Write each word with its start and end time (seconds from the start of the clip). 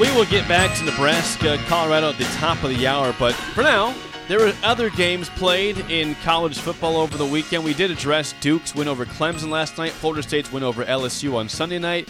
We 0.00 0.10
will 0.12 0.24
get 0.24 0.48
back 0.48 0.74
to 0.78 0.84
Nebraska, 0.86 1.58
Colorado 1.66 2.08
at 2.08 2.16
the 2.16 2.24
top 2.38 2.64
of 2.64 2.70
the 2.70 2.86
hour, 2.86 3.14
but 3.18 3.34
for 3.34 3.62
now, 3.62 3.94
there 4.28 4.38
were 4.38 4.54
other 4.62 4.88
games 4.88 5.28
played 5.28 5.76
in 5.90 6.14
college 6.24 6.58
football 6.58 6.96
over 6.96 7.18
the 7.18 7.26
weekend. 7.26 7.64
We 7.64 7.74
did 7.74 7.90
address 7.90 8.34
Duke's 8.40 8.74
win 8.74 8.88
over 8.88 9.04
Clemson 9.04 9.50
last 9.50 9.76
night, 9.76 9.90
Florida 9.92 10.22
State's 10.22 10.50
win 10.50 10.62
over 10.62 10.86
LSU 10.86 11.34
on 11.34 11.50
Sunday 11.50 11.78
night. 11.78 12.08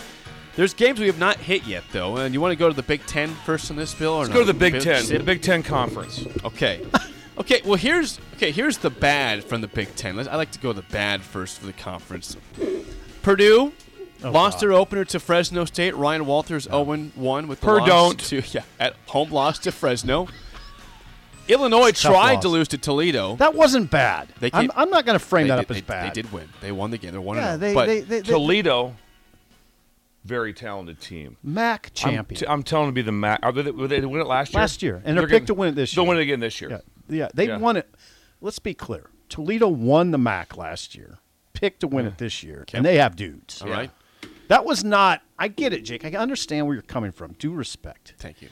There's 0.54 0.72
games 0.72 1.00
we 1.00 1.08
have 1.08 1.18
not 1.18 1.38
hit 1.38 1.64
yet, 1.64 1.82
though. 1.90 2.18
And 2.18 2.32
you 2.32 2.40
want 2.40 2.52
to 2.52 2.56
go 2.56 2.68
to 2.68 2.74
the 2.74 2.84
Big 2.84 3.04
Ten 3.06 3.30
first 3.44 3.70
in 3.70 3.76
this, 3.76 3.92
Bill? 3.92 4.12
Or 4.12 4.18
Let's 4.20 4.28
no? 4.28 4.34
go 4.34 4.40
to 4.42 4.52
the 4.52 4.54
Big 4.54 4.74
Bill, 4.74 4.82
Ten, 4.82 5.06
the 5.08 5.18
Big 5.24 5.42
Ten 5.42 5.64
Conference. 5.64 6.24
Okay. 6.44 6.86
Okay. 7.38 7.60
Well, 7.64 7.74
here's 7.74 8.20
okay. 8.34 8.52
Here's 8.52 8.78
the 8.78 8.90
bad 8.90 9.42
from 9.42 9.62
the 9.62 9.68
Big 9.68 9.96
Ten. 9.96 10.14
Let's, 10.14 10.28
I 10.28 10.36
like 10.36 10.52
to 10.52 10.60
go 10.60 10.72
the 10.72 10.82
bad 10.82 11.22
first 11.22 11.58
for 11.58 11.66
the 11.66 11.72
conference. 11.72 12.36
Purdue 13.22 13.72
Oh, 14.22 14.30
lost 14.30 14.60
their 14.60 14.72
opener 14.72 15.04
to 15.06 15.18
Fresno 15.20 15.64
State. 15.64 15.96
Ryan 15.96 16.26
Walters 16.26 16.66
0-1 16.66 17.46
with 17.48 17.60
the 17.60 17.66
Per 17.66 17.78
loss 17.78 17.88
don't. 17.88 18.20
to 18.20 18.42
yeah 18.52 18.62
at 18.78 18.94
home 19.06 19.30
loss 19.30 19.58
to 19.60 19.72
Fresno. 19.72 20.28
Illinois 21.48 21.88
It's 21.88 22.00
a 22.00 22.04
tough 22.04 22.12
tried 22.12 22.32
loss. 22.34 22.42
to 22.42 22.48
lose 22.48 22.68
to 22.68 22.78
Toledo. 22.78 23.36
That 23.36 23.54
wasn't 23.54 23.90
bad. 23.90 24.28
They 24.38 24.50
I'm, 24.52 24.70
I'm 24.76 24.90
not 24.90 25.04
going 25.04 25.18
to 25.18 25.24
frame 25.24 25.48
that 25.48 25.56
did- 25.56 25.64
up 25.64 25.70
as 25.70 25.76
they- 25.78 25.80
bad. 25.82 26.10
They 26.14 26.22
did 26.22 26.32
win. 26.32 26.48
They 26.60 26.70
won 26.70 26.90
the 26.90 26.98
game. 26.98 27.12
They're 27.12 27.20
one. 27.20 27.36
Yeah, 27.38 27.54
and 27.54 27.62
oh. 27.62 27.66
they, 27.66 27.74
but 27.74 27.86
they, 27.86 28.00
they, 28.00 28.20
they 28.20 28.30
Toledo, 28.30 28.94
very 30.24 30.52
talented 30.52 31.00
team. 31.00 31.36
MAC 31.42 31.86
I'm, 31.86 31.94
champion. 32.12 32.40
t- 32.40 32.46
I'm 32.46 32.62
telling 32.62 32.86
them 32.86 32.94
to 32.94 32.98
be 32.98 33.02
the 33.02 33.10
MAC. 33.12 33.40
Are 33.42 33.52
they, 33.52 33.70
were 33.70 33.88
they 33.88 34.00
win 34.00 34.20
it 34.20 34.26
last 34.26 34.52
year? 34.52 34.60
Last 34.60 34.82
year, 34.82 34.96
and 35.04 35.16
they're 35.16 35.26
gonna- 35.26 35.38
picked 35.38 35.46
to 35.48 35.54
win 35.54 35.70
it 35.70 35.74
this 35.76 35.92
year. 35.94 36.02
They'll 36.04 36.08
win 36.08 36.18
it 36.18 36.22
again 36.22 36.40
this 36.40 36.60
year. 36.60 36.70
yeah, 36.70 36.78
yeah, 37.08 37.28
they 37.34 37.48
Yeah. 37.48 37.56
won 37.56 37.76
it. 37.76 37.88
Let's 38.40 38.58
be 38.58 38.74
clear. 38.74 39.10
Toledo 39.28 39.66
won 39.68 40.10
the 40.12 40.18
MAC 40.18 40.56
last 40.56 40.94
year. 40.94 41.18
Picked 41.52 41.80
to 41.80 41.88
win 41.88 42.06
it 42.06 42.18
this 42.18 42.42
year, 42.42 42.64
and 42.72 42.84
they 42.86 42.96
have 42.98 43.16
dudes. 43.16 43.60
all 43.60 43.68
right. 43.68 43.90
That 44.50 44.64
was 44.64 44.82
not. 44.82 45.22
I 45.38 45.46
get 45.46 45.72
it, 45.72 45.82
Jake. 45.82 46.04
I 46.04 46.10
understand 46.10 46.66
where 46.66 46.74
you're 46.74 46.82
coming 46.82 47.12
from. 47.12 47.34
Due 47.34 47.52
respect, 47.52 48.14
Thank 48.18 48.42
you. 48.42 48.48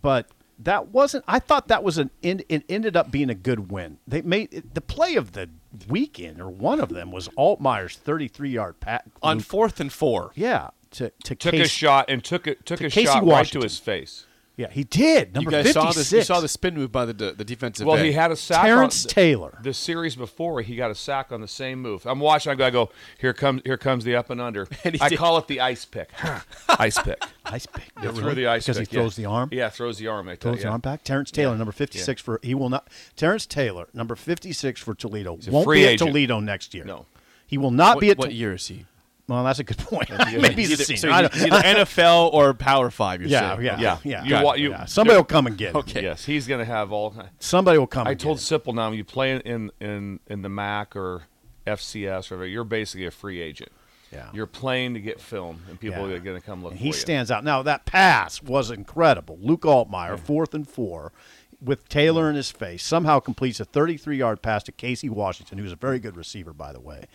but 0.00 0.28
that 0.60 0.88
wasn't. 0.88 1.24
I 1.26 1.40
thought 1.40 1.66
that 1.66 1.82
was 1.82 1.98
an. 1.98 2.10
It 2.22 2.46
it 2.48 2.62
ended 2.68 2.96
up 2.96 3.10
being 3.10 3.30
a 3.30 3.34
good 3.34 3.72
win. 3.72 3.98
They 4.06 4.22
made 4.22 4.54
it, 4.54 4.74
the 4.74 4.80
play 4.80 5.16
of 5.16 5.32
the 5.32 5.50
weekend, 5.88 6.40
or 6.40 6.48
one 6.48 6.78
of 6.78 6.90
them 6.90 7.10
was 7.10 7.26
Altmyer's 7.30 7.96
33 7.96 8.50
yard 8.50 8.78
pat 8.78 9.06
On 9.24 9.40
fourth 9.40 9.80
and 9.80 9.92
four. 9.92 10.30
Yeah, 10.36 10.70
to 10.92 11.10
to 11.24 11.34
Took 11.34 11.54
a 11.54 11.66
shot 11.66 12.04
and 12.08 12.22
took 12.22 12.46
it 12.46 12.64
took 12.64 12.78
to 12.78 12.86
a 12.86 12.90
Casey 12.90 13.06
shot 13.06 13.26
right 13.26 13.46
to 13.48 13.60
his 13.60 13.76
face. 13.76 14.26
Yeah, 14.56 14.70
he 14.70 14.84
did. 14.84 15.28
You 15.28 15.34
Number 15.34 15.50
guys 15.50 15.64
56. 15.66 15.74
saw 15.74 15.92
this. 15.92 16.12
You 16.12 16.22
saw 16.22 16.40
the 16.40 16.46
spin 16.46 16.74
move 16.76 16.92
by 16.92 17.06
the 17.06 17.12
the 17.12 17.44
defensive. 17.44 17.86
Well, 17.86 17.96
end. 17.96 18.06
he 18.06 18.12
had 18.12 18.30
a 18.30 18.36
sack. 18.36 18.64
Terrence 18.64 19.04
on, 19.04 19.08
Taylor. 19.10 19.58
The 19.62 19.74
series 19.74 20.14
before, 20.14 20.60
he 20.62 20.76
got 20.76 20.92
a 20.92 20.94
sack 20.94 21.32
on 21.32 21.40
the 21.40 21.48
same 21.48 21.82
move. 21.82 22.06
I'm 22.06 22.20
watching. 22.20 22.52
I 22.52 22.54
go, 22.54 22.66
I 22.66 22.70
go 22.70 22.90
here 23.18 23.32
comes 23.32 23.62
here 23.64 23.76
comes 23.76 24.04
the 24.04 24.14
up 24.14 24.30
and 24.30 24.40
under. 24.40 24.68
And 24.84 24.96
I 25.00 25.08
did- 25.08 25.18
call 25.18 25.38
it 25.38 25.48
the 25.48 25.60
ice 25.60 25.84
pick. 25.84 26.08
ice 26.68 26.98
pick. 27.02 27.20
Ice 27.46 27.66
pick. 27.66 27.90
They 28.00 28.08
threw 28.12 28.34
the 28.34 28.46
ice 28.46 28.64
because 28.66 28.78
pick, 28.78 28.90
he 28.90 28.96
yeah. 28.96 29.02
throws 29.02 29.16
the 29.16 29.26
arm. 29.26 29.48
Yeah, 29.50 29.68
throws 29.70 29.98
the 29.98 30.06
arm. 30.06 30.28
I 30.28 30.36
Throws 30.36 30.58
you. 30.58 30.62
the 30.64 30.68
arm 30.68 30.80
back. 30.80 31.02
Terrence 31.02 31.30
Taylor, 31.32 31.56
number 31.56 31.72
56 31.72 32.20
for 32.22 32.38
he 32.42 32.54
will 32.54 32.70
not. 32.70 32.88
Terrence 33.16 33.46
Taylor, 33.46 33.88
number 33.92 34.14
56 34.14 34.80
for 34.80 34.94
Toledo, 34.94 35.36
a 35.46 35.50
won't 35.50 35.64
free 35.64 35.80
be 35.82 35.92
at. 35.94 35.98
Toledo 35.98 36.38
next 36.38 36.74
year. 36.74 36.84
No. 36.84 37.06
he 37.46 37.58
will 37.58 37.70
not 37.72 37.96
what, 37.96 38.00
be 38.00 38.10
at. 38.10 38.18
what 38.18 38.26
Tol- 38.26 38.34
year 38.34 38.54
is 38.54 38.68
he? 38.68 38.86
Well, 39.26 39.42
that's 39.44 39.58
a 39.58 39.64
good 39.64 39.78
point. 39.78 40.10
Maybe 40.32 40.64
he's 40.66 40.78
a 40.78 40.84
senior. 40.84 40.98
so 40.98 41.10
I 41.10 41.22
he's, 41.28 41.44
don't- 41.44 41.52
either 41.54 41.84
NFL 41.84 42.32
or 42.34 42.52
Power 42.54 42.90
Five. 42.90 43.20
You're 43.22 43.30
yeah, 43.30 43.54
saying. 43.56 43.64
yeah, 43.66 43.80
Yeah. 43.80 43.98
yeah, 44.04 44.24
You 44.24 44.30
yeah. 44.30 44.42
wa- 44.42 44.54
you- 44.54 44.70
yeah. 44.70 44.84
Somebody 44.84 45.16
will 45.16 45.24
come 45.24 45.46
and 45.46 45.56
get 45.56 45.70
him. 45.70 45.76
Okay. 45.76 46.02
Yes, 46.02 46.24
he's 46.24 46.46
going 46.46 46.58
to 46.60 46.66
have 46.66 46.92
all. 46.92 47.14
Somebody 47.38 47.78
will 47.78 47.86
come. 47.86 48.06
I 48.06 48.10
and 48.12 48.20
told 48.20 48.38
get 48.38 48.50
him. 48.50 48.60
Sipple 48.60 48.74
now, 48.74 48.90
you 48.90 49.04
play 49.04 49.32
in 49.44 49.70
in 49.80 50.20
in 50.26 50.42
the 50.42 50.48
MAC 50.50 50.94
or 50.94 51.22
FCS 51.66 52.30
or 52.30 52.36
whatever, 52.36 52.46
you're 52.46 52.64
basically 52.64 53.06
a 53.06 53.10
free 53.10 53.40
agent. 53.40 53.70
Yeah. 54.12 54.28
You're 54.32 54.46
playing 54.46 54.94
to 54.94 55.00
get 55.00 55.20
film, 55.20 55.62
and 55.68 55.80
people 55.80 56.08
Yeah. 56.08 56.16
are 56.16 56.20
going 56.20 56.38
to 56.40 56.44
come 56.46 56.62
look 56.62 56.72
And 56.72 56.78
for 56.78 56.82
he 56.82 56.88
you. 56.88 56.92
stands 56.92 57.30
out. 57.30 57.42
Now 57.42 57.62
that 57.62 57.84
pass 57.86 58.42
was 58.42 58.70
incredible. 58.70 59.38
Luke 59.40 59.62
Altmyer, 59.62 60.18
fourth 60.18 60.54
and 60.54 60.68
four, 60.68 61.12
with 61.60 61.88
Taylor 61.88 62.28
in 62.28 62.36
his 62.36 62.50
face, 62.50 62.84
somehow 62.84 63.18
completes 63.18 63.58
a 63.58 63.64
33-yard 63.64 64.40
pass 64.42 64.62
to 64.64 64.72
Casey 64.72 65.08
Washington, 65.08 65.56
who's 65.58 65.72
a 65.72 65.76
very 65.76 65.98
good 65.98 66.16
receiver, 66.16 66.52
by 66.52 66.72
the 66.72 66.80
way. 66.80 67.06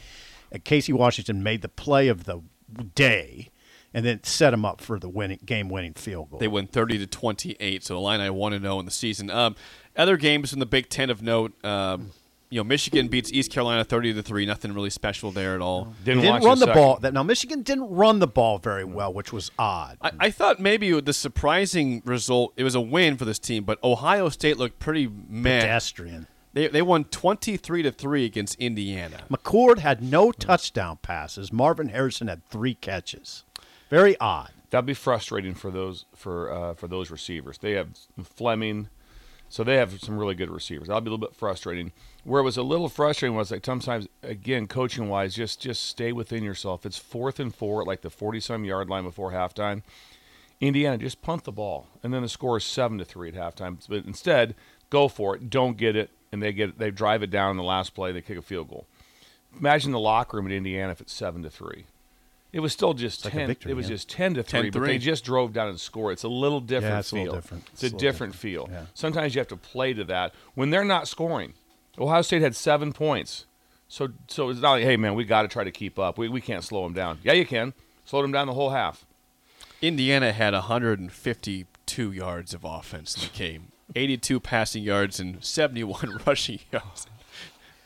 And 0.52 0.64
Casey 0.64 0.94
Washington 0.94 1.44
made 1.44 1.62
the 1.62 1.70
play 1.70 2.08
of 2.08 2.26
the 2.26 2.42
day, 2.96 3.50
and 3.94 4.06
then 4.06 4.24
set 4.24 4.54
him 4.54 4.66
up 4.66 4.82
for 4.82 5.00
the 5.00 5.10
winning 5.10 5.40
game-winning 5.46 5.94
field 5.94 6.30
goal. 6.30 6.40
They 6.40 6.48
win 6.48 6.68
30 6.68 7.00
to 7.00 7.08
28, 7.08 7.84
so 7.84 7.94
the 7.96 8.00
line 8.00 8.22
I 8.22 8.30
1 8.30 8.52
to 8.52 8.60
0 8.60 8.80
in 8.80 8.86
the 8.86 8.92
season. 8.92 9.30
Um, 9.30 9.56
other 9.96 10.18
games 10.18 10.54
in 10.54 10.60
the 10.60 10.66
Big 10.66 10.90
Ten 10.90 11.10
of 11.10 11.22
note, 11.22 11.54
um, 11.66 12.12
you 12.52 12.60
know, 12.60 12.64
Michigan 12.64 13.10
beats 13.10 13.32
East 13.32 13.52
Carolina 13.52 13.84
30 13.84 14.14
to 14.16 14.24
3. 14.24 14.46
Nothing 14.46 14.74
really 14.74 14.90
special 14.90 15.32
there 15.32 15.54
at 15.54 15.62
all. 15.62 15.94
Didn't, 16.04 16.22
didn't 16.22 16.34
watch 16.34 16.44
run 16.44 16.60
the 16.60 16.66
second. 16.66 16.81
ball. 16.81 16.98
That 16.98 17.14
now 17.14 17.22
Michigan 17.22 17.62
didn't 17.62 17.90
run 17.90 18.20
the 18.20 18.28
ball 18.28 18.58
very 18.58 18.84
well, 18.84 19.14
which 19.14 19.31
was 19.31 19.52
odd. 19.60 19.98
I, 20.02 20.12
I 20.20 20.31
thought 20.31 20.60
maybe 20.60 21.00
the 21.00 21.14
surprising 21.14 22.02
result, 22.06 22.54
it 22.58 22.64
was 22.64 22.74
a 22.74 22.81
win 22.81 23.18
for 23.18 23.26
this 23.26 23.38
team, 23.38 23.66
but 23.66 23.78
Ohio 23.84 24.30
State 24.30 24.58
looked 24.58 24.80
pretty 24.80 25.08
meh. 25.08 25.62
Pedestrian. 25.62 26.28
They, 26.54 26.68
they 26.68 26.82
won 26.82 27.06
23 27.06 27.84
to 27.84 27.92
3 27.92 28.26
against 28.26 28.60
Indiana. 28.60 29.22
McCord 29.30 29.80
had 29.80 30.02
no 30.02 30.32
touchdown 30.32 30.98
passes. 31.02 31.54
Marvin 31.54 31.90
Harrison 31.90 32.28
had 32.28 32.44
three 32.50 32.74
catches. 32.74 33.44
Very 33.90 34.20
odd. 34.20 34.52
That'd 34.70 34.86
be 34.86 34.94
frustrating 34.94 35.56
for 35.56 35.72
those 35.72 36.06
for 36.16 36.52
uh, 36.52 36.74
for 36.76 36.88
those 36.88 37.10
receivers. 37.10 37.58
They 37.58 37.72
have 37.72 37.90
Fleming, 38.24 38.90
so 39.50 39.64
they 39.64 39.78
have 39.78 40.00
some 40.00 40.18
really 40.20 40.36
good 40.36 40.52
receivers. 40.52 40.88
That'll 40.88 41.02
be 41.02 41.10
a 41.10 41.12
little 41.12 41.28
bit 41.28 41.36
frustrating. 41.36 41.92
Where 42.24 42.42
it 42.42 42.44
was 42.44 42.58
a 42.58 42.62
little 42.62 42.88
frustrating 42.88 43.36
was 43.36 43.50
like 43.50 43.66
sometimes 43.66 44.08
again 44.22 44.68
coaching 44.68 45.10
wise, 45.10 45.34
just 45.34 45.60
just 45.60 45.84
stay 45.88 46.12
within 46.12 46.44
yourself. 46.44 46.86
It's 46.86 47.00
fourth 47.00 47.40
and 47.40 47.54
four 47.54 47.81
at 47.81 47.88
like 47.88 48.02
the 48.02 48.12
forty 48.12 48.40
some 48.40 48.64
yard 48.64 48.90
line 48.90 49.06
before 49.06 49.31
halftime. 49.31 49.81
Indiana 50.62 51.00
just 51.00 51.24
punt 51.24 51.46
the 51.46 51.52
ball, 51.52 51.88
and 52.04 52.14
then 52.14 52.22
the 52.22 52.30
score 52.30 52.58
is 52.58 52.64
seven 52.64 53.00
to 53.00 53.06
three 53.06 53.30
at 53.30 53.36
halftime. 53.36 53.80
But 53.90 54.06
instead, 54.06 54.54
go 54.92 55.08
for 55.08 55.36
it, 55.36 55.50
don't 55.50 55.78
get 55.78 55.96
it, 55.96 56.12
and 56.31 56.41
they 56.41 56.53
get 56.53 56.78
they 56.78 56.91
drive 56.91 57.23
it 57.23 57.29
down 57.29 57.51
in 57.51 57.57
the 57.57 57.63
last 57.63 57.94
play. 57.94 58.12
They 58.12 58.22
kick 58.22 58.38
a 58.38 58.41
field 58.41 58.69
goal. 58.69 58.85
Imagine 59.57 59.91
the 59.91 60.00
locker 60.00 60.38
room 60.38 60.45
at 60.45 60.51
Indiana 60.51 60.91
if 60.91 61.01
it's 61.01 61.13
seven 61.13 61.44
to 61.44 61.50
three. 61.50 61.85
It 62.51 62.62
was 62.62 62.73
still 62.73 62.94
just 62.94 63.25
like 63.25 63.34
a 63.34 63.38
ten. 63.38 63.47
victory, 63.47 63.72
it 63.72 63.75
was 63.75 63.88
yeah. 63.88 63.95
just 63.95 64.09
ten 64.09 64.34
to 64.34 64.44
three, 64.44 64.72
but 64.72 64.81
10-3. 64.81 64.85
they 64.85 64.97
just 64.97 65.23
drove 65.23 65.53
down 65.53 65.69
and 65.69 65.79
scored. 65.79 66.13
It's 66.13 66.23
a 66.23 66.29
little 66.29 66.62
different 66.62 67.00
it's 67.00 67.12
a 67.12 67.16
feel. 67.16 67.23
little 67.23 67.35
different. 67.35 67.63
It's, 67.73 67.73
It's 67.73 67.84
a, 67.84 67.85
a 67.85 67.88
little 67.88 68.00
different 68.00 68.35
feel. 68.35 68.69
Yeah. 68.72 68.85
Sometimes 68.94 69.35
you 69.35 69.39
have 69.39 69.47
to 69.50 69.57
play 69.57 69.94
to 69.94 70.03
that 70.06 70.34
when 70.56 70.72
they're 70.72 70.84
not 70.84 71.07
scoring. 71.07 71.53
Ohio 71.97 72.22
State 72.22 72.41
had 72.41 72.56
seven 72.56 72.91
points, 72.94 73.45
so 73.88 74.09
so 74.28 74.50
it's 74.50 74.62
not 74.62 74.72
like, 74.72 74.84
hey 74.84 74.97
man, 74.97 75.16
we 75.16 75.25
got 75.25 75.44
to 75.44 75.47
try 75.47 75.63
to 75.63 75.72
keep 75.72 76.00
up. 76.00 76.18
We 76.18 76.28
we 76.28 76.41
can't 76.41 76.63
slow 76.63 76.84
them 76.84 76.94
down. 76.94 77.19
Yeah, 77.23 77.34
you 77.34 77.45
can 77.45 77.73
slow 78.06 78.22
them 78.23 78.31
down 78.31 78.47
the 78.47 78.53
whole 78.53 78.72
half. 78.72 79.06
Indiana 79.81 80.31
had 80.34 80.53
152 80.53 82.12
yards 82.12 82.53
of 82.53 82.63
offense 82.63 83.16
in 83.16 83.22
the 83.22 83.38
game, 83.38 83.72
82 83.95 84.39
passing 84.39 84.83
yards 84.83 85.19
and 85.19 85.44
71 85.44 86.19
rushing 86.27 86.59
yards. 86.72 87.07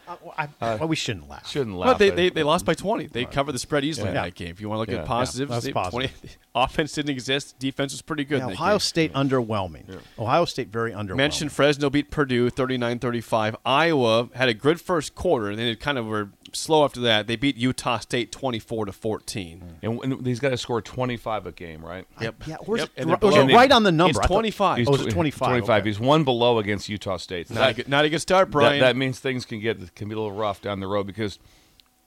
Uh, 0.08 0.16
well, 0.22 0.34
I, 0.38 0.48
well, 0.76 0.88
we 0.88 0.96
shouldn't 0.96 1.30
laugh. 1.30 1.48
Shouldn't 1.50 1.76
laugh. 1.78 1.92
But 1.92 1.98
they, 2.00 2.10
they, 2.10 2.30
they 2.30 2.44
lost 2.44 2.66
by 2.66 2.74
20. 2.74 3.08
They 3.08 3.26
covered 3.26 3.54
the 3.54 3.60
spread 3.60 3.84
easily 3.86 4.10
in 4.10 4.14
that 4.16 4.36
game. 4.36 4.50
If 4.50 4.60
you 4.62 4.68
want 4.70 4.78
to 4.78 4.80
look 4.82 4.90
Yeah. 4.90 5.02
at 5.04 5.06
positives, 5.08 5.50
Yeah, 5.50 5.56
that's 5.56 5.66
they- 5.66 5.72
positive. 5.74 6.12
20 6.22 6.34
offense 6.56 6.92
didn't 6.94 7.12
exist. 7.12 7.58
Defense 7.60 7.94
was 7.94 8.02
pretty 8.02 8.26
good. 8.26 8.40
Yeah, 8.40 8.48
Ohio 8.48 8.74
game. 8.74 8.80
State 8.80 9.14
underwhelming. 9.14 10.00
Ohio 10.20 10.46
State 10.46 10.68
very 10.70 10.92
underwhelming. 10.92 11.16
Mentioned 11.18 11.52
Fresno 11.52 11.90
beat 11.90 12.12
Purdue 12.12 12.50
39-35. 12.52 13.56
Iowa 13.66 14.30
had 14.36 14.50
a 14.50 14.54
good 14.54 14.80
first 14.82 15.16
quarter, 15.16 15.50
and 15.50 15.58
then 15.58 15.68
it 15.68 15.80
kind 15.80 15.98
of 15.98 16.06
were 16.06 16.30
slow 16.52 16.86
after 16.86 17.00
that. 17.02 17.26
They 17.28 17.36
beat 17.36 17.58
Utah 17.58 17.98
State 18.00 18.32
24 18.32 18.86
to 18.86 18.92
14. 18.92 19.78
and, 19.82 20.00
and 20.04 20.24
these 20.24 20.40
guys 20.40 20.62
score 20.62 20.82
twenty 20.82 21.18
five 21.18 21.48
a 21.48 21.52
game, 21.52 21.84
right? 21.84 22.06
Yep. 22.22 22.36
Yeah, 22.46 22.58
where's 22.66 22.82
Yep, 22.82 22.90
it? 22.96 23.02
and 23.02 23.22
was 23.22 23.36
it 23.36 23.54
right 23.56 23.72
on 23.72 23.84
the 23.84 23.92
number? 23.92 24.12
It's 24.12 24.20
I 24.20 24.24
thought- 24.24 24.34
25. 24.36 24.78
He's 24.78 24.88
Oh, 24.88 24.94
is 24.96 25.02
it 25.02 25.10
tw- 25.10 25.14
25? 25.14 25.48
25. 25.50 25.70
Okay. 25.82 25.90
He's 25.90 26.00
one 26.00 26.24
below 26.24 26.60
against 26.60 26.90
Utah 26.90 27.18
State. 27.18 27.48
So 27.48 27.56
Not, 27.56 27.62
a 27.64 27.66
that- 27.68 27.76
good, 27.78 27.90
not 27.90 28.06
a 28.06 28.10
good 28.10 28.20
start, 28.20 28.48
that, 28.48 28.52
Brian. 28.52 28.80
that 28.82 28.96
means 28.96 29.20
things 29.20 29.46
can 29.46 29.60
get 29.60 29.93
can 29.96 30.08
be 30.10 30.14
a 30.16 30.18
little 30.18 30.32
rough 30.32 30.62
down 30.62 30.80
the 30.80 30.88
road 30.88 31.06
because 31.08 31.40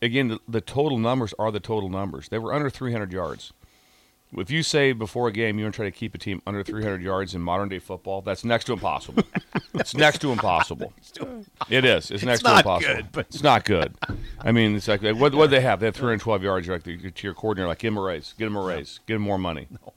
again 0.03 0.29
the, 0.29 0.38
the 0.49 0.61
total 0.61 0.99
numbers 0.99 1.33
are 1.38 1.50
the 1.50 1.61
total 1.61 1.88
numbers 1.88 2.29
they 2.29 2.38
were 2.38 2.53
under 2.53 2.69
300 2.71 3.12
yards 3.12 3.53
If 4.37 4.50
you 4.50 4.62
say 4.62 4.93
before 4.93 5.29
a 5.29 5.33
game 5.33 5.59
you're 5.59 5.65
going 5.67 5.73
to 5.73 5.77
try 5.77 5.85
to 5.87 5.91
keep 5.93 6.15
a 6.15 6.19
team 6.19 6.43
under 6.47 6.62
300 6.62 7.00
yards 7.00 7.35
in 7.35 7.41
modern 7.41 7.69
day 7.69 7.79
football, 7.79 8.21
that's 8.23 8.44
next 8.44 8.65
to 8.67 8.73
impossible. 8.73 9.23
it's 9.75 9.94
next 9.94 10.19
to 10.23 10.33
impossible. 10.33 10.93
It 11.71 11.85
is. 11.85 12.11
It's 12.11 12.25
next 12.25 12.43
not 12.43 12.53
to 12.55 12.59
impossible. 12.59 12.94
good, 12.97 13.06
but- 13.12 13.27
it's 13.29 13.43
not 13.43 13.65
good. 13.65 13.94
I 14.41 14.50
mean, 14.53 14.75
it's 14.77 14.88
like 14.88 15.03
what 15.03 15.33
what 15.35 15.50
they 15.50 15.61
have? 15.61 15.79
They 15.81 15.87
have 15.87 15.94
312 15.94 16.43
yards. 16.43 16.67
You're 16.67 16.77
like 16.77 16.85
to 17.15 17.23
your 17.23 17.35
coordinator, 17.35 17.69
like 17.69 17.79
give 17.79 17.93
him 17.93 17.99
a 17.99 18.03
raise, 18.03 18.35
get 18.37 18.47
him 18.47 18.56
a 18.56 18.62
raise, 18.62 18.99
get 19.06 19.15
him 19.15 19.23
more 19.23 19.38
money. 19.38 19.69
No, 19.71 19.93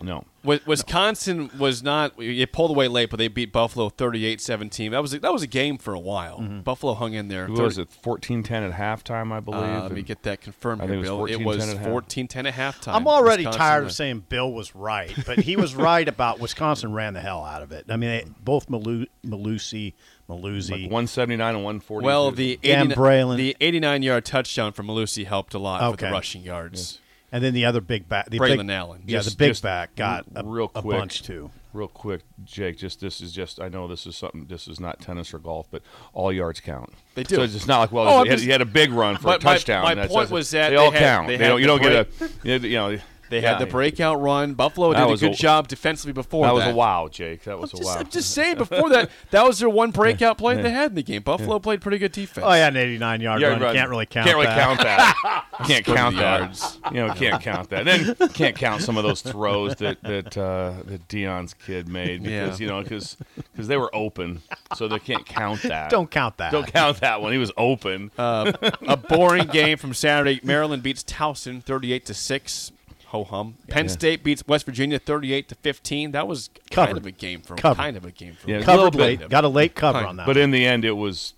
no. 0.00 0.24
Wi- 0.44 0.62
Wisconsin 0.66 1.50
was 1.58 1.82
not. 1.82 2.12
It 2.18 2.52
pulled 2.52 2.70
away 2.70 2.86
late, 2.86 3.10
but 3.10 3.16
they 3.16 3.26
beat 3.28 3.50
Buffalo 3.52 3.90
38-17. 3.90 4.92
That 4.92 5.02
was 5.02 5.12
a, 5.14 5.18
that 5.20 5.32
was 5.32 5.42
a 5.42 5.46
game 5.48 5.76
for 5.78 5.92
a 5.92 5.98
while. 5.98 6.40
Buffalo 6.40 6.94
hung 6.94 7.14
in 7.14 7.26
there. 7.28 7.48
What 7.48 7.62
was 7.62 7.78
it? 7.78 7.88
14-10 8.02 8.50
at 8.50 8.72
halftime, 8.72 9.32
I 9.32 9.40
believe. 9.40 9.60
Uh, 9.62 9.82
let 9.82 9.92
me 9.92 10.02
get 10.02 10.22
that 10.22 10.40
confirmed 10.40 10.82
I 10.82 10.86
here, 10.86 10.94
think 10.94 11.04
it 11.04 11.08
Bill. 11.08 11.18
was 11.20 11.30
It 11.32 11.44
was 11.44 11.56
14-10 11.64 11.70
at 11.72 11.76
half. 11.78 11.86
14-10 11.88 12.46
at 12.46 12.54
halftime. 12.54 12.94
I'm 12.94 13.08
already 13.08 13.42
Wisconsin 13.46 13.58
tired 13.58 13.80
won. 13.80 13.86
of 13.86 13.92
saying 13.92 14.24
Bill 14.28 14.52
was 14.52 14.74
right, 14.76 15.12
but 15.26 15.40
he 15.40 15.56
was 15.56 15.74
right 15.74 16.06
about 16.06 16.38
Wisconsin 16.38 16.92
ran 16.92 17.14
the 17.14 17.20
hell 17.20 17.44
out 17.44 17.62
of 17.62 17.72
it. 17.72 17.86
I 17.88 17.96
mean, 17.96 18.10
they, 18.10 18.24
both 18.44 18.70
Malu- 18.70 19.06
Mellusi, 19.26 19.94
Mellusi, 20.28 20.70
like 20.70 20.80
179 20.82 21.54
and 21.54 21.64
140. 21.64 22.04
Well, 22.04 22.30
the 22.30 22.58
Dan 22.62 22.92
89 22.92 23.36
the 23.36 23.56
89 23.60 24.02
yard 24.02 24.24
touchdown 24.24 24.72
from 24.72 24.86
Mellusi 24.86 25.26
helped 25.26 25.54
a 25.54 25.58
lot 25.58 25.90
for 25.90 25.96
the 25.96 26.10
rushing 26.12 26.42
yards. 26.42 27.00
And 27.36 27.44
then 27.44 27.52
the 27.52 27.66
other 27.66 27.82
big 27.82 28.08
back, 28.08 28.30
the 28.30 28.38
Braelon 28.38 28.66
big, 28.66 28.70
Allen. 28.70 29.02
Yeah, 29.04 29.18
Just- 29.18 29.30
the 29.32 29.36
big 29.36 29.50
just 29.50 29.62
back 29.62 29.94
got 29.94 30.24
a, 30.34 30.42
real 30.42 30.70
a 30.74 30.80
quick, 30.80 30.98
bunch 30.98 31.22
too. 31.22 31.50
Real 31.74 31.86
quick, 31.88 32.22
Jake. 32.44 32.78
Just 32.78 33.00
this 33.00 33.20
is 33.20 33.30
just. 33.30 33.60
I 33.60 33.68
know 33.68 33.86
this 33.86 34.06
is 34.06 34.16
something. 34.16 34.46
This 34.46 34.66
is 34.66 34.80
not 34.80 35.00
tennis 35.00 35.34
or 35.34 35.38
golf, 35.38 35.66
but 35.70 35.82
all 36.14 36.32
yards 36.32 36.60
count. 36.60 36.94
They 37.14 37.24
do. 37.24 37.36
So 37.36 37.42
it's 37.42 37.66
not 37.66 37.80
like 37.80 37.92
well, 37.92 38.08
Oh, 38.08 38.18
I'm 38.20 38.24
he, 38.24 38.30
had, 38.30 38.36
just- 38.36 38.44
he 38.46 38.50
had 38.52 38.62
a 38.62 38.64
big 38.64 38.90
run 38.92 39.16
for 39.18 39.24
But 39.24 39.40
a 39.42 39.44
touchdown. 39.44 39.82
my 39.82 39.94
That's- 39.94 40.10
point 40.10 40.30
was 40.30 40.50
that 40.52 40.70
they 40.70 40.76
they 40.76 40.80
all 40.82 40.90
had- 40.90 40.98
count. 41.00 41.26
they 41.28 41.36
They, 41.36 41.46
don't. 41.48 41.60
You 41.60 41.66
don't 41.66 41.82
get 41.82 41.92
a. 41.92 42.58
You 42.58 42.58
know. 42.78 42.98
They 43.28 43.40
yeah. 43.42 43.50
had 43.52 43.58
the 43.58 43.66
breakout 43.66 44.20
run. 44.20 44.54
Buffalo 44.54 44.92
That 44.92 45.06
did 45.06 45.14
a 45.16 45.20
good 45.20 45.32
a- 45.32 45.36
job 45.36 45.68
defensively 45.68 46.12
before 46.12 46.46
That 46.46 46.52
that. 46.54 46.66
was 46.66 46.74
a 46.74 46.76
wow, 46.76 47.08
Jake. 47.10 47.44
That 47.44 47.58
was 47.58 47.72
I'm 47.72 47.76
a 47.76 47.78
just, 47.82 47.94
wow. 47.94 48.00
I'm 48.00 48.08
just 48.10 48.30
saying, 48.32 48.56
before 48.56 48.88
that, 48.90 49.10
that 49.30 49.44
was 49.44 49.58
their 49.58 49.68
one 49.68 49.90
breakout 49.90 50.38
play 50.38 50.60
they 50.60 50.70
had 50.70 50.92
in 50.92 50.94
the 50.96 51.02
game. 51.02 51.22
Buffalo 51.22 51.58
played 51.58 51.80
pretty 51.80 51.98
good 51.98 52.12
defense. 52.12 52.44
Oh 52.48 52.52
yeah, 52.54 52.68
an 52.68 52.76
89 52.76 53.20
yard 53.20 53.40
Yeah, 53.40 53.48
run. 53.48 53.60
right. 53.60 53.74
Can't 53.74 53.90
really 53.90 54.06
count. 54.06 54.26
Can't 54.26 54.36
really 54.36 54.46
that. 54.48 54.58
count 54.64 54.80
that. 54.80 55.44
can't 55.66 55.84
count 55.84 56.16
that. 56.16 56.40
yards. 56.40 56.78
You 56.92 57.06
know, 57.06 57.14
can't 57.14 57.42
count 57.42 57.70
that. 57.70 57.84
Then 57.84 58.14
can't 58.30 58.56
count 58.56 58.82
some 58.82 58.96
of 58.96 59.04
those 59.04 59.22
throws 59.22 59.74
that 59.76 60.02
that 60.02 60.36
uh, 60.36 60.74
that 60.84 61.08
Dion's 61.08 61.54
kid 61.54 61.88
made 61.88 62.22
because 62.22 62.60
Yeah. 62.60 62.64
you 62.64 62.70
know 62.70 62.82
because 62.82 63.16
they 63.56 63.76
were 63.76 63.94
open, 63.94 64.42
so 64.76 64.86
they 64.88 64.98
can't 64.98 65.26
count 65.26 65.62
that. 65.62 65.90
Don't 65.90 66.10
count 66.10 66.36
that. 66.38 66.52
Don't 66.52 66.66
count 66.72 67.00
that 67.00 67.20
one. 67.22 67.32
He 67.32 67.38
was 67.38 67.52
open. 67.56 68.10
a 68.18 68.96
boring 69.08 69.46
game 69.48 69.78
from 69.78 69.94
Saturday. 69.94 70.40
Maryland 70.42 70.82
beats 70.82 71.02
Towson 71.02 71.62
38 71.62 72.06
to 72.06 72.14
6. 72.14 72.72
Ho 73.16 73.24
hum. 73.24 73.56
Penn 73.68 73.88
State 73.88 74.22
beats 74.24 74.42
West 74.46 74.66
Virginia 74.66 74.98
38 74.98 75.48
to 75.48 75.54
15. 75.54 76.12
That 76.12 76.26
was 76.28 76.50
kind 76.70 76.96
of 76.96 77.06
a 77.06 77.10
game 77.10 77.40
for 77.40 77.56
Covered. 77.56 77.76
kind 77.80 77.96
of 77.96 78.04
a 78.04 78.10
game 78.10 78.34
for 78.34 78.50
Yeah. 78.50 78.60
Covered 78.62 78.76
little 78.84 78.90
bit. 78.90 79.20
late. 79.20 79.28
Got 79.30 79.44
a 79.44 79.48
late 79.48 79.74
cover 79.74 79.98
Fine. 80.00 80.08
on 80.08 80.16
that. 80.16 80.26
but 80.26 80.36
in 80.36 80.50
the 80.50 80.66
end, 80.66 80.84
it 80.84 80.92
was 80.92 81.34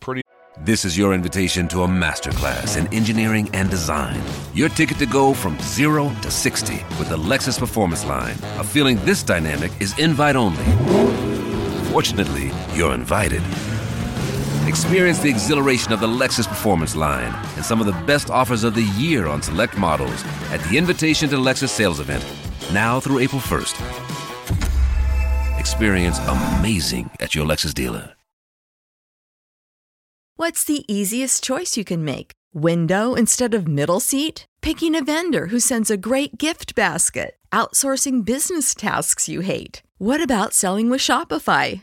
pretty. 0.00 0.22
This 0.58 0.84
is 0.86 0.96
your 0.96 1.12
invitation 1.12 1.68
to 1.68 1.82
a 1.82 1.86
masterclass 1.86 2.78
in 2.78 2.86
engineering 2.94 3.50
and 3.52 3.68
design. 3.68 4.20
Your 4.54 4.68
ticket 4.70 4.98
to 4.98 5.06
go 5.06 5.34
from 5.34 5.58
zero 5.60 6.10
to 6.22 6.30
60 6.30 6.74
with 6.98 7.08
the 7.10 7.16
Lexus 7.18 7.58
Performance 7.58 8.06
Line. 8.06 8.36
A 8.58 8.64
feeling 8.64 8.96
this 9.04 9.22
dynamic 9.22 9.70
is 9.80 9.98
invite 9.98 10.34
only. 10.36 10.64
Fortunately, 11.92 12.50
you're 12.74 12.94
invited. 12.94 13.42
Experience 14.66 15.20
the 15.20 15.30
exhilaration 15.30 15.92
of 15.92 16.00
the 16.00 16.08
Lexus 16.08 16.48
Performance 16.48 16.96
Line 16.96 17.32
and 17.54 17.64
some 17.64 17.78
of 17.78 17.86
the 17.86 18.04
best 18.04 18.30
offers 18.30 18.64
of 18.64 18.74
the 18.74 18.82
year 18.82 19.28
on 19.28 19.40
select 19.40 19.78
models 19.78 20.24
at 20.50 20.60
the 20.64 20.76
Invitation 20.76 21.28
to 21.28 21.36
Lexus 21.36 21.68
sales 21.68 22.00
event, 22.00 22.26
now 22.72 22.98
through 22.98 23.20
April 23.20 23.40
1st. 23.40 23.76
Experience 25.60 26.18
amazing 26.26 27.08
at 27.20 27.32
your 27.32 27.46
Lexus 27.46 27.72
dealer. 27.72 28.14
What's 30.34 30.64
the 30.64 30.84
easiest 30.92 31.44
choice 31.44 31.76
you 31.76 31.84
can 31.84 32.04
make? 32.04 32.32
Window 32.52 33.14
instead 33.14 33.54
of 33.54 33.68
middle 33.68 34.00
seat? 34.00 34.46
Picking 34.62 34.96
a 34.96 35.04
vendor 35.04 35.46
who 35.46 35.60
sends 35.60 35.92
a 35.92 35.96
great 35.96 36.38
gift 36.38 36.74
basket? 36.74 37.36
Outsourcing 37.52 38.24
business 38.24 38.74
tasks 38.74 39.28
you 39.28 39.42
hate? 39.42 39.82
What 39.98 40.20
about 40.20 40.52
selling 40.52 40.90
with 40.90 41.00
Shopify? 41.00 41.82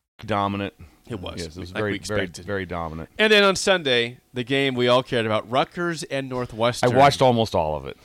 dominant. 0.25 0.73
It 1.11 1.19
was. 1.19 1.41
Yes, 1.41 1.57
it 1.57 1.59
was 1.59 1.73
like 1.73 1.81
very, 1.81 1.97
very, 1.97 2.27
very 2.27 2.65
dominant. 2.65 3.09
And 3.17 3.33
then 3.33 3.43
on 3.43 3.57
Sunday, 3.57 4.19
the 4.33 4.45
game 4.45 4.75
we 4.75 4.87
all 4.87 5.03
cared 5.03 5.25
about, 5.25 5.49
Rutgers 5.51 6.03
and 6.03 6.29
Northwestern. 6.29 6.93
I 6.93 6.95
watched 6.95 7.21
almost 7.21 7.53
all 7.53 7.75
of 7.75 7.85
it. 7.85 7.97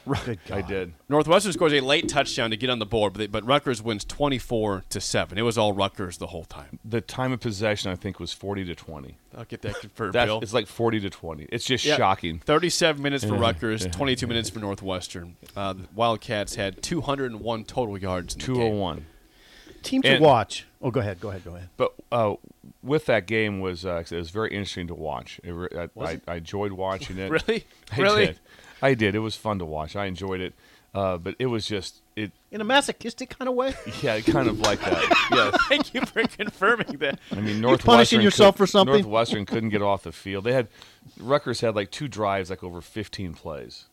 I 0.52 0.62
did. 0.62 0.92
Northwestern 1.08 1.52
scores 1.52 1.72
a 1.72 1.80
late 1.80 2.08
touchdown 2.08 2.50
to 2.50 2.56
get 2.56 2.68
on 2.68 2.80
the 2.80 2.86
board, 2.86 3.12
but, 3.12 3.18
they, 3.18 3.26
but 3.28 3.46
Rutgers 3.46 3.80
wins 3.80 4.04
24 4.04 4.84
to 4.88 5.00
7. 5.00 5.38
It 5.38 5.42
was 5.42 5.56
all 5.56 5.72
Rutgers 5.72 6.18
the 6.18 6.26
whole 6.26 6.44
time. 6.44 6.80
The 6.84 7.00
time 7.00 7.32
of 7.32 7.38
possession, 7.38 7.92
I 7.92 7.94
think, 7.94 8.18
was 8.18 8.32
40 8.32 8.64
to 8.64 8.74
20. 8.74 9.16
I'll 9.36 9.44
get 9.44 9.62
that 9.62 9.78
confirmed, 9.80 10.14
Bill. 10.14 10.40
It's 10.42 10.54
like 10.54 10.66
40 10.66 11.00
to 11.00 11.10
20. 11.10 11.46
It's 11.52 11.64
just 11.64 11.84
yeah. 11.84 11.96
shocking. 11.96 12.40
37 12.40 13.00
minutes 13.00 13.24
for 13.24 13.34
Rutgers, 13.34 13.86
22 13.86 14.26
minutes 14.26 14.50
for 14.50 14.58
Northwestern. 14.58 15.36
Uh, 15.54 15.74
Wildcats 15.94 16.56
had 16.56 16.82
201 16.82 17.64
total 17.64 17.98
yards 17.98 18.34
201. 18.34 19.06
Team 19.86 20.02
to 20.02 20.08
And- 20.14 20.24
watch. 20.24 20.66
Oh, 20.82 20.90
go 20.90 21.00
ahead. 21.00 21.18
Go 21.20 21.30
ahead. 21.30 21.44
Go 21.44 21.56
ahead. 21.56 21.68
But 21.76 21.94
uh, 22.12 22.34
with 22.82 23.06
that 23.06 23.26
game 23.26 23.60
was 23.60 23.84
uh, 23.86 24.02
it 24.08 24.12
was 24.12 24.30
very 24.30 24.50
interesting 24.50 24.86
to 24.88 24.94
watch. 24.94 25.40
It, 25.42 25.52
I, 25.76 25.88
I? 26.04 26.20
I 26.28 26.34
enjoyed 26.36 26.72
watching 26.72 27.18
it. 27.18 27.30
Really? 27.30 27.64
I 27.92 28.00
really? 28.00 28.26
did. 28.26 28.38
I 28.82 28.94
did. 28.94 29.14
It 29.14 29.20
was 29.20 29.34
fun 29.36 29.58
to 29.60 29.64
watch. 29.64 29.96
I 29.96 30.04
enjoyed 30.06 30.40
it. 30.40 30.54
Uh, 30.94 31.18
but 31.18 31.34
it 31.38 31.46
was 31.46 31.66
just 31.66 32.00
it. 32.14 32.30
In 32.50 32.60
a 32.60 32.64
masochistic 32.64 33.30
kind 33.38 33.48
of 33.48 33.54
way. 33.54 33.74
Yeah, 34.02 34.20
kind 34.20 34.48
of 34.48 34.60
like 34.60 34.80
that. 34.80 35.28
Yes. 35.30 35.56
Thank 35.68 35.92
you 35.94 36.00
for 36.06 36.22
confirming 36.26 36.98
that. 36.98 37.18
I 37.32 37.36
mean, 37.36 37.46
You're 37.46 37.56
Northwestern 37.56 37.86
punishing 37.92 38.20
yourself 38.22 38.54
could- 38.54 38.58
for 38.62 38.66
something? 38.66 38.94
Northwestern 38.94 39.44
couldn't 39.46 39.70
get 39.70 39.82
off 39.82 40.04
the 40.04 40.12
field. 40.12 40.44
They 40.44 40.52
had 40.52 40.68
Rutgers 41.18 41.60
had 41.60 41.74
like 41.74 41.90
two 41.90 42.08
drives, 42.08 42.48
like 42.50 42.62
over 42.64 42.80
15 42.80 43.34
plays, 43.34 43.84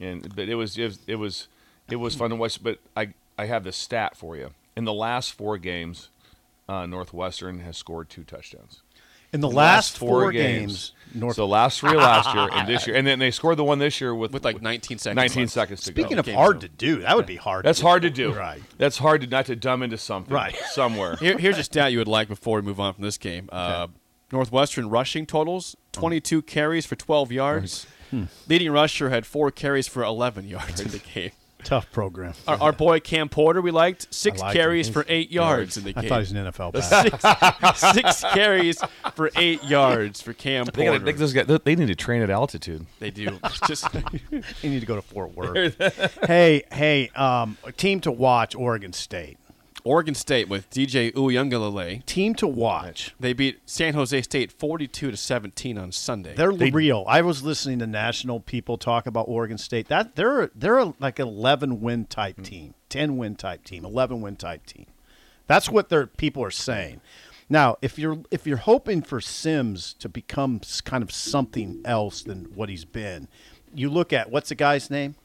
and 0.00 0.34
but 0.34 0.48
it 0.48 0.54
was 0.54 0.78
it 0.78 0.84
was 0.84 0.98
it 1.06 1.16
was, 1.16 1.48
it 1.90 1.96
was 1.96 2.14
fun 2.14 2.30
to 2.30 2.36
watch. 2.36 2.62
But 2.62 2.78
I 2.96 3.12
I 3.38 3.46
have 3.46 3.64
the 3.64 3.72
stat 3.72 4.16
for 4.16 4.36
you. 4.36 4.50
In 4.76 4.84
the 4.84 4.92
last 4.92 5.32
four 5.32 5.58
games, 5.58 6.08
uh, 6.68 6.86
Northwestern 6.86 7.60
has 7.60 7.76
scored 7.76 8.08
two 8.08 8.24
touchdowns. 8.24 8.82
In 9.34 9.40
the 9.40 9.48
In 9.48 9.54
last, 9.54 9.96
four, 9.96 10.30
games, 10.30 10.92
North. 11.14 11.36
so 11.36 11.46
last 11.46 11.80
three 11.80 11.96
last 11.96 12.34
year 12.34 12.50
and 12.52 12.68
this 12.68 12.86
year, 12.86 12.94
and 12.96 13.06
then 13.06 13.18
they 13.18 13.30
scored 13.30 13.56
the 13.56 13.64
one 13.64 13.78
this 13.78 13.98
year 13.98 14.14
with 14.14 14.30
With 14.32 14.44
like 14.44 14.60
19 14.60 14.98
seconds 14.98 15.16
19 15.16 15.42
left. 15.44 15.52
seconds 15.52 15.80
to 15.80 15.86
Speaking 15.86 16.16
go. 16.16 16.20
of 16.20 16.26
hard 16.28 16.60
to 16.60 16.68
do, 16.68 17.00
that 17.00 17.16
would 17.16 17.24
be 17.24 17.36
hard. 17.36 17.64
That's 17.64 17.78
to 17.78 17.86
hard 17.86 18.02
to 18.02 18.10
do. 18.10 18.34
Right. 18.34 18.62
That's 18.76 18.98
hard 18.98 19.22
to 19.22 19.26
not 19.26 19.46
to 19.46 19.56
dumb 19.56 19.82
into 19.82 19.96
something. 19.96 20.34
Right. 20.34 20.54
Somewhere. 20.72 21.16
Here, 21.16 21.38
here's 21.38 21.56
a 21.56 21.62
stat 21.64 21.92
you 21.92 21.98
would 21.98 22.08
like 22.08 22.28
before 22.28 22.56
we 22.56 22.62
move 22.62 22.78
on 22.78 22.92
from 22.92 23.04
this 23.04 23.16
game. 23.16 23.48
Uh, 23.50 23.86
Northwestern 24.30 24.90
rushing 24.90 25.24
totals 25.24 25.76
22 25.92 26.42
carries 26.42 26.84
for 26.84 26.96
12 26.96 27.32
yards. 27.32 27.86
Hmm. 28.10 28.24
Leading 28.48 28.70
rusher 28.70 29.08
had 29.08 29.24
four 29.24 29.50
carries 29.50 29.88
for 29.88 30.02
11 30.02 30.46
yards 30.46 30.78
in 30.78 30.88
the 30.88 30.98
game. 31.14 31.30
Tough 31.64 31.90
program. 31.92 32.34
Our, 32.48 32.60
our 32.60 32.72
boy 32.72 33.00
Cam 33.00 33.28
Porter, 33.28 33.60
we 33.62 33.70
liked 33.70 34.12
six 34.12 34.40
I 34.40 34.46
liked 34.46 34.56
him. 34.56 34.62
carries 34.62 34.88
for 34.88 35.04
eight 35.08 35.30
yards 35.30 35.76
in 35.76 35.84
the 35.84 35.92
game. 35.92 36.04
I 36.04 36.08
thought 36.08 36.14
he 36.16 36.20
was 36.20 36.32
an 36.32 36.46
NFL 36.52 36.72
back. 36.72 37.72
six, 37.72 38.22
six 38.22 38.32
carries 38.34 38.80
for 39.14 39.30
eight 39.36 39.62
yards 39.64 40.20
for 40.20 40.32
Cam 40.32 40.64
They, 40.66 40.72
Porter. 40.72 40.92
gotta, 40.98 41.04
they, 41.04 41.12
those 41.12 41.32
guys, 41.32 41.46
they- 41.46 41.58
they 41.64 41.76
need 41.76 41.86
to 41.88 41.94
train 41.94 42.22
at 42.22 42.30
altitude. 42.30 42.86
They 42.98 43.10
do. 43.10 43.38
Just 43.68 43.86
you 44.62 44.70
need 44.70 44.80
to 44.80 44.86
go 44.86 44.96
to 44.96 45.02
Fort 45.02 45.34
Worth. 45.36 45.76
hey, 46.26 46.62
hey, 46.72 47.08
um, 47.14 47.56
a 47.64 47.72
team 47.72 48.00
to 48.00 48.12
watch: 48.12 48.54
Oregon 48.54 48.92
State. 48.92 49.38
Oregon 49.84 50.14
State 50.14 50.48
with 50.48 50.70
DJ 50.70 51.12
Uiagalelei. 51.12 52.04
Team 52.06 52.34
to 52.36 52.46
watch. 52.46 53.14
They 53.18 53.32
beat 53.32 53.60
San 53.66 53.94
Jose 53.94 54.22
State 54.22 54.52
42 54.52 55.10
to 55.10 55.16
17 55.16 55.78
on 55.78 55.92
Sunday. 55.92 56.34
They're 56.34 56.50
real. 56.52 57.04
I 57.08 57.22
was 57.22 57.42
listening 57.42 57.78
to 57.80 57.86
national 57.86 58.40
people 58.40 58.78
talk 58.78 59.06
about 59.06 59.26
Oregon 59.28 59.58
State. 59.58 59.88
That 59.88 60.14
they're 60.16 60.50
they're 60.54 60.78
a, 60.78 60.94
like 61.00 61.18
11 61.18 61.80
win 61.80 62.06
type 62.06 62.36
Hmm. 62.36 62.42
team, 62.42 62.74
10 62.88 63.16
win 63.16 63.34
type 63.36 63.64
team, 63.64 63.84
11 63.84 64.20
win 64.20 64.36
type 64.36 64.66
team. 64.66 64.86
That's 65.46 65.68
what 65.68 65.88
their 65.88 66.06
people 66.06 66.42
are 66.44 66.50
saying. 66.50 67.00
Now, 67.48 67.76
if 67.82 67.98
you're 67.98 68.18
if 68.30 68.46
you're 68.46 68.56
hoping 68.58 69.02
for 69.02 69.20
Sims 69.20 69.94
to 69.98 70.08
become 70.08 70.60
kind 70.84 71.02
of 71.02 71.10
something 71.12 71.82
else 71.84 72.22
than 72.22 72.44
what 72.54 72.68
he's 72.68 72.84
been, 72.84 73.28
you 73.74 73.90
look 73.90 74.12
at 74.12 74.30
what's 74.30 74.48
the 74.48 74.54
guy's 74.54 74.88
name? 74.90 75.16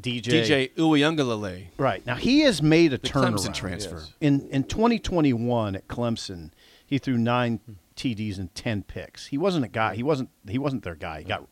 DJ. 0.00 0.22
DJ 0.22 0.74
Uiagalelei. 0.74 1.66
Right 1.76 2.04
now, 2.06 2.14
he 2.16 2.40
has 2.40 2.62
made 2.62 2.92
a 2.92 2.98
The 2.98 3.08
turnaround. 3.08 3.34
Clemson 3.34 3.54
transfer. 3.54 3.96
Yes. 3.96 4.12
In 4.20 4.48
in 4.48 4.64
2021 4.64 5.76
at 5.76 5.88
Clemson, 5.88 6.50
he 6.86 6.98
threw 6.98 7.18
nine 7.18 7.60
TDs 7.96 8.38
and 8.38 8.54
10 8.54 8.84
picks. 8.84 9.26
He 9.26 9.38
wasn't 9.38 9.64
a 9.64 9.68
guy. 9.68 9.94
He 9.94 10.02
wasn't. 10.02 10.30
He 10.48 10.58
wasn't 10.58 10.82
their 10.82 10.94
guy. 10.94 11.20
He 11.20 11.24
got 11.24 11.46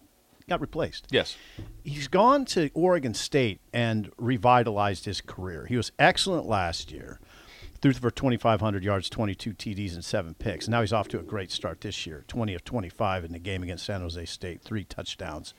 got 0.49 0.61
replaced. 0.61 1.07
Yes. 1.11 1.37
He's 1.85 2.09
gone 2.09 2.45
to 2.47 2.71
Oregon 2.75 3.15
State 3.15 3.61
and 3.73 4.11
revitalized 4.19 5.05
his 5.05 5.21
career. 5.21 5.67
He 5.67 5.77
was 5.77 5.93
excellent 5.99 6.47
last 6.47 6.91
year. 6.91 7.21
Threw 7.81 7.95
for 7.95 8.11
2,500 8.11 8.85
yards, 8.85 9.09
22 9.09 9.55
TDs, 9.55 9.95
and 9.95 10.05
seven 10.05 10.35
picks. 10.35 10.69
Now 10.69 10.83
he's 10.83 10.93
off 10.93 11.09
to 11.09 11.19
a 11.19 11.23
great 11.23 11.51
start 11.51 11.81
this 11.81 12.07
year. 12.07 12.25
20 12.29 12.55
of 12.55 12.63
25 12.63 13.25
in 13.25 13.33
the 13.33 13.39
game 13.39 13.63
against 13.63 13.87
San 13.87 14.03
Jose 14.03 14.23
State, 14.27 14.61
three 14.63 14.85
touchdowns, 14.85 15.55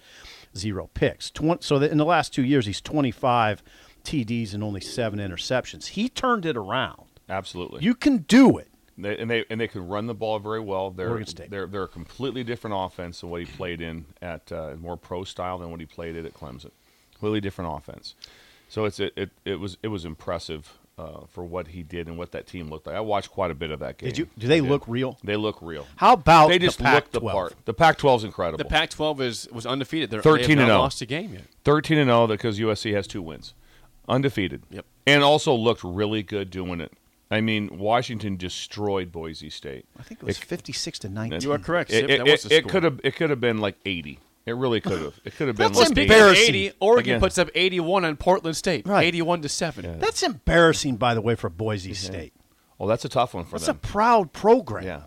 zero 0.56 0.90
picks. 0.94 1.32
Twen- 1.32 1.62
so 1.62 1.78
in 1.78 1.98
the 1.98 2.06
last 2.06 2.32
two 2.32 2.44
years, 2.44 2.68
he's 2.68 2.80
25 2.80 3.64
TDs 4.04 4.54
and 4.54 4.64
only 4.64 4.82
seven 4.82 5.20
interceptions. 5.20 5.88
He 5.88 6.10
turned 6.10 6.46
it 6.46 6.56
around. 6.56 7.06
Absolutely. 7.28 7.84
You 7.84 7.96
can 7.96 8.20
do 8.20 8.58
it. 8.60 8.68
They, 8.98 9.18
and 9.18 9.32
they 9.32 9.46
and 9.50 9.60
they 9.60 9.68
can 9.68 9.88
run 9.88 10.06
the 10.06 10.14
ball 10.14 10.38
very 10.38 10.60
well. 10.60 10.92
They're 10.92 11.10
Oregon 11.10 11.26
State. 11.26 11.50
they're 11.50 11.66
they're 11.66 11.84
a 11.84 11.88
completely 11.88 12.44
different 12.44 12.76
offense 12.78 13.22
than 13.22 13.30
what 13.30 13.40
he 13.40 13.48
played 13.48 13.82
in 13.82 14.06
at 14.22 14.52
uh, 14.52 14.76
more 14.80 14.98
pro 14.98 15.24
style 15.24 15.58
than 15.58 15.72
what 15.72 15.80
he 15.80 15.86
played 15.88 16.16
in 16.16 16.26
at 16.26 16.34
Clemson. 16.34 16.72
Completely 17.14 17.42
different 17.42 17.76
offense. 17.76 18.16
So 18.70 18.86
it's 18.86 19.00
it 19.00 19.14
it, 19.16 19.32
it 19.44 19.60
was 19.60 19.78
it 19.82 19.88
was 19.88 20.06
impressive 20.06 20.78
uh, 20.98 21.26
for 21.30 21.44
what 21.44 21.68
he 21.70 21.84
did 21.84 22.08
and 22.08 22.18
what 22.18 22.32
that 22.32 22.48
team 22.48 22.70
looked 22.70 22.88
like. 22.88 22.96
I 22.96 23.00
watched 23.00 23.32
quite 23.32 23.52
a 23.52 23.56
bit 23.56 23.72
of 23.72 23.80
that 23.80 23.98
game. 23.98 24.10
Did 24.10 24.18
you? 24.18 24.28
Do 24.38 24.48
they 24.48 24.58
I 24.58 24.62
look 24.62 24.88
real? 24.88 25.18
They 25.24 25.36
look 25.36 25.58
real. 25.62 25.88
How 25.96 26.14
about 26.14 26.50
they 26.50 26.58
the 26.58 26.68
just 26.68 26.80
look 26.80 27.12
the 27.12 27.22
Pac-12? 27.22 27.32
part? 27.32 27.56
The 27.66 27.74
Pac-12 27.74 28.18
is 28.18 28.24
incredible. 28.24 28.58
The 28.58 28.66
Pac-12 28.66 29.22
is 29.22 29.48
was 29.52 29.66
undefeated. 29.66 30.10
They're, 30.10 30.22
13 30.22 30.38
they 30.38 30.54
have 30.54 30.60
and 30.60 30.68
0. 30.68 30.80
lost 30.80 31.02
a 31.02 31.06
game 31.06 31.34
yet. 31.34 31.44
13 31.64 31.98
and 31.98 32.10
0 32.10 32.28
because 32.28 32.60
USC 32.60 32.94
has 32.94 33.08
two 33.08 33.22
wins. 33.22 33.54
Undefeated. 34.08 34.64
Yep. 34.70 34.86
And 35.08 35.24
also 35.24 35.54
looked 35.54 35.84
really 35.84 36.24
good 36.24 36.50
doing 36.50 36.82
it. 36.82 36.94
I 37.32 37.40
mean, 37.40 37.78
Washington 37.78 38.36
destroyed 38.36 39.12
Boise 39.12 39.50
State. 39.50 39.86
I 39.98 40.04
think 40.04 40.22
it 40.22 40.26
was 40.26 40.38
56 40.38 41.00
to 41.00 41.10
19. 41.10 41.42
You 41.42 41.54
are 41.54 41.58
correct. 41.58 41.90
It, 41.92 42.10
Sip. 42.10 42.52
It, 42.52 42.52
it 42.52 42.68
could 42.68 42.84
have 42.84 43.00
it 43.06 43.16
could 43.16 43.30
have 43.30 43.40
been 43.40 43.60
like 43.60 43.78
80. 43.86 44.20
It 44.46 44.54
really 44.56 44.82
could 44.82 45.02
have. 45.02 45.20
It 45.24 45.36
could 45.36 45.48
have 45.48 45.56
been 45.58 45.68
That's 45.68 45.78
like 45.80 45.88
Speaking 45.90 46.04
80. 46.04 46.14
of 46.14 46.20
embarrassing. 46.20 46.56
80, 46.56 46.74
Oregon 46.80 47.12
Again. 47.12 47.20
puts 47.20 47.38
up 47.38 47.50
81 47.54 48.06
on 48.06 48.18
Portland 48.18 48.58
State. 48.58 48.88
Right. 48.88 49.06
81 49.06 49.42
to 49.44 49.50
7. 49.50 50.00
That's 50.00 50.24
embarrassing, 50.24 50.96
by 50.98 51.14
the 51.14 51.22
way, 51.22 51.36
for 51.36 51.50
Boise 51.50 51.94
State. 51.94 52.34
Oh, 52.80 52.88
that's 52.88 53.06
a 53.06 53.10
tough 53.10 53.36
one 53.36 53.44
for 53.46 53.52
them. 53.52 53.60
That's 53.60 53.68
a 53.70 53.74
them. 53.74 53.80
proud 53.82 54.34
program. 54.34 54.84
yeah. 54.84 55.02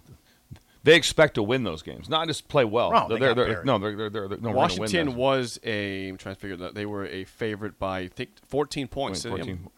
They 0.85 0.97
expect 0.97 1.35
to 1.37 1.43
win 1.43 1.65
those 1.65 1.81
games, 1.83 2.11
not 2.11 2.29
just 2.29 2.47
play 2.47 2.67
well. 2.67 2.93
No, 2.93 3.09
they 3.09 3.19
they're, 3.19 3.31
got 3.31 3.37
they're, 3.37 3.53
buried. 3.55 3.67
no, 3.67 3.79
they're, 3.79 3.97
they're, 3.97 4.11
they're, 4.11 4.29
they're, 4.29 4.39
no, 4.39 4.51
we're 4.51 4.55
gonna 4.55 4.75
win 4.75 4.81
Washington 4.81 5.07
those. 5.07 5.15
was 5.17 5.61
a. 5.65 6.09
I'm 6.11 6.19
trying 6.19 6.35
to 6.35 6.41
figure 6.41 6.57
that 6.59 6.75
they 6.75 6.85
were 6.85 7.07
a 7.07 7.25
favorite 7.25 7.79
by 7.79 8.01
I 8.01 8.09
think 8.09 8.33
14 8.47 8.87
points. 8.89 9.25
14. 9.25 9.71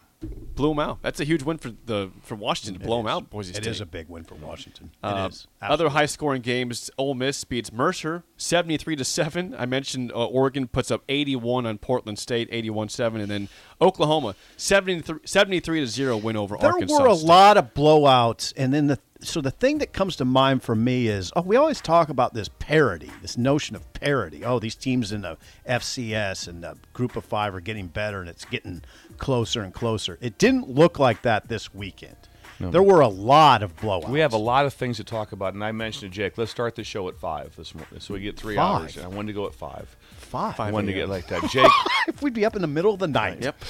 Blew 0.55 0.69
them 0.69 0.79
out. 0.79 0.99
That's 1.03 1.19
a 1.19 1.23
huge 1.23 1.43
win 1.43 1.59
for 1.59 1.69
the 1.85 2.09
for 2.23 2.33
Washington 2.33 2.79
to 2.81 2.85
blow 2.87 2.97
them 2.97 3.05
out. 3.07 3.29
Boise 3.29 3.53
State. 3.53 3.67
is 3.67 3.79
a 3.81 3.85
big 3.85 4.09
win 4.09 4.23
for 4.23 4.33
Washington. 4.33 4.89
It 5.03 5.07
Uh, 5.07 5.27
is. 5.29 5.45
Other 5.61 5.89
high-scoring 5.89 6.41
games: 6.41 6.89
Ole 6.97 7.13
Miss 7.13 7.43
beats 7.43 7.71
Mercer, 7.71 8.23
seventy-three 8.37 8.95
to 8.95 9.05
seven. 9.05 9.53
I 9.55 9.67
mentioned 9.67 10.11
uh, 10.11 10.25
Oregon 10.25 10.67
puts 10.67 10.89
up 10.89 11.03
eighty-one 11.07 11.67
on 11.67 11.77
Portland 11.77 12.17
State, 12.17 12.49
81-7, 12.51 13.21
and 13.21 13.29
then 13.29 13.49
Oklahoma 13.79 14.33
73, 14.55 15.19
73 15.23 15.81
to 15.81 15.87
zero 15.87 16.17
win 16.17 16.35
over 16.35 16.57
there 16.59 16.71
Arkansas. 16.71 16.97
There 16.97 17.05
were 17.07 17.13
a 17.13 17.15
State. 17.15 17.27
lot 17.27 17.57
of 17.57 17.73
blowouts, 17.75 18.53
and 18.57 18.73
then 18.73 18.87
the 18.87 18.97
so 19.21 19.41
the 19.41 19.51
thing 19.51 19.79
that 19.79 19.93
comes 19.93 20.15
to 20.17 20.25
mind 20.25 20.63
for 20.63 20.75
me 20.75 21.07
is 21.07 21.31
oh, 21.35 21.41
we 21.41 21.55
always 21.55 21.81
talk 21.81 22.09
about 22.09 22.33
this 22.33 22.49
parity, 22.59 23.11
this 23.21 23.37
notion 23.37 23.75
of 23.75 23.91
parity. 23.93 24.43
Oh, 24.43 24.59
these 24.59 24.75
teams 24.75 25.11
in 25.11 25.21
the 25.21 25.37
FCS 25.67 26.47
and 26.47 26.63
the 26.63 26.77
Group 26.93 27.15
of 27.15 27.25
Five 27.25 27.55
are 27.55 27.61
getting 27.61 27.87
better, 27.87 28.19
and 28.19 28.29
it's 28.29 28.45
getting 28.45 28.83
closer 29.17 29.61
and 29.61 29.73
closer. 29.73 30.17
It 30.21 30.37
didn't 30.37 30.69
look 30.69 30.99
like 30.99 31.21
that 31.23 31.47
this 31.47 31.73
weekend. 31.73 32.17
There 32.59 32.81
were 32.83 33.01
a 33.01 33.07
lot 33.07 33.61
of 33.63 33.75
blowouts. 33.77 34.09
We 34.09 34.19
have 34.21 34.33
a 34.33 34.37
lot 34.37 34.65
of 34.65 34.73
things 34.73 34.97
to 34.97 35.03
talk 35.03 35.31
about, 35.31 35.53
and 35.53 35.63
I 35.63 35.71
mentioned 35.71 36.11
to 36.11 36.15
Jake, 36.15 36.37
let's 36.37 36.49
start 36.51 36.75
the 36.75 36.83
show 36.83 37.07
at 37.07 37.15
five 37.15 37.55
this 37.55 37.75
morning, 37.75 37.99
so 37.99 38.13
we 38.15 38.19
get 38.21 38.35
three 38.37 38.55
Five? 38.55 38.81
hours. 38.81 38.97
And 38.97 39.05
I 39.05 39.09
wanted 39.09 39.27
to 39.27 39.33
go 39.33 39.45
at 39.45 39.53
five. 39.53 39.95
five. 40.17 40.59
I 40.59 40.71
wanted 40.71 40.87
to 40.87 40.93
get 40.93 41.07
like 41.09 41.27
that. 41.27 41.43
Jake, 41.51 41.71
if 42.07 42.21
we'd 42.23 42.33
be 42.33 42.45
up 42.45 42.55
in 42.55 42.61
the 42.63 42.67
middle 42.67 42.93
of 42.93 42.99
the 42.99 43.07
night. 43.07 43.41
Yep, 43.43 43.63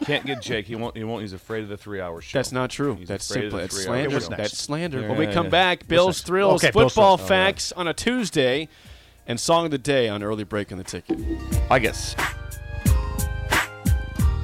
you 0.00 0.06
can't 0.06 0.26
get 0.26 0.42
Jake. 0.42 0.66
He 0.66 0.74
won't. 0.74 0.96
He 0.96 1.04
won't. 1.04 1.22
He's 1.22 1.32
afraid 1.32 1.62
of 1.62 1.68
the 1.68 1.76
three-hour 1.76 2.20
show. 2.20 2.38
that's 2.38 2.50
not 2.52 2.70
true. 2.70 2.96
He's 2.96 3.06
that's 3.08 3.30
afraid 3.30 3.42
simply 3.42 3.60
that's 3.60 3.82
slander. 3.84 4.20
show. 4.20 4.28
That's 4.30 4.58
slander. 4.58 5.00
Yeah, 5.02 5.08
when 5.08 5.18
we 5.18 5.26
come 5.28 5.46
yeah. 5.46 5.50
back, 5.50 5.86
Bill's 5.86 6.20
thrills, 6.22 6.64
Okay, 6.64 6.72
Bill's 6.76 6.94
football 6.94 7.14
Oh, 7.18 7.22
yeah. 7.22 7.28
facts 7.28 7.70
on 7.72 7.86
a 7.86 7.94
Tuesday, 7.94 8.68
and 9.28 9.38
song 9.38 9.66
of 9.66 9.70
the 9.70 9.78
day 9.78 10.08
on 10.08 10.22
early 10.24 10.44
break 10.44 10.72
in 10.72 10.78
the 10.78 10.84
ticket. 10.84 11.18
I 11.70 11.78
guess. 11.78 12.16